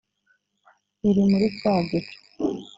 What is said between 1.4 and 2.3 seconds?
cya gicu